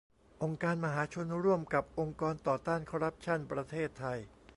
[0.43, 4.19] องค์การมหาชน ร่วมกับ องค์กรต่อต้านคอร์รัปชั่น ประเทศไทย